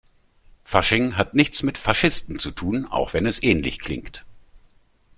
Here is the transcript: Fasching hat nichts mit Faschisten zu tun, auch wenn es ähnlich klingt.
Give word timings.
Fasching 0.63 1.15
hat 1.15 1.35
nichts 1.35 1.61
mit 1.61 1.77
Faschisten 1.77 2.39
zu 2.39 2.49
tun, 2.49 2.87
auch 2.89 3.13
wenn 3.13 3.27
es 3.27 3.43
ähnlich 3.43 3.77
klingt. 3.77 4.25